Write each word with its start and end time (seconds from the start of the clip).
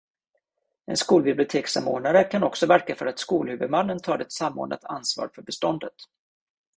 En 0.85 0.97
skolbibliotekssamordnare 0.97 2.23
kan 2.23 2.43
också 2.43 2.65
verka 2.65 2.95
för 2.95 3.05
att 3.05 3.19
skolhuvudmannen 3.19 3.99
tar 3.99 4.19
ett 4.19 4.31
samordnat 4.31 4.85
ansvar 4.85 5.29
för 5.35 5.41
beståndet. 5.41 5.95